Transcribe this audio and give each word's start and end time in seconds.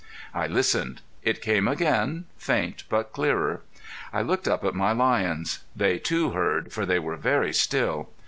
I 0.33 0.47
listened. 0.47 1.01
It 1.21 1.43
came 1.43 1.67
again, 1.67 2.25
faint 2.35 2.85
but 2.89 3.11
clearer. 3.13 3.61
I 4.11 4.23
looked 4.23 4.47
up 4.47 4.65
at 4.65 4.73
my 4.73 4.93
lions. 4.93 5.59
They 5.75 5.99
too 5.99 6.31
heard, 6.31 6.73
for 6.73 6.87
they 6.87 6.97
were 6.97 7.17
very 7.17 7.53
still. 7.53 8.09